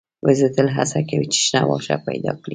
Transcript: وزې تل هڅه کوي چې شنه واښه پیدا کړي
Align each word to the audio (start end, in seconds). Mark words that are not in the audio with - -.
وزې 0.25 0.47
تل 0.55 0.67
هڅه 0.75 0.99
کوي 1.09 1.27
چې 1.33 1.39
شنه 1.47 1.61
واښه 1.67 1.95
پیدا 2.07 2.31
کړي 2.41 2.49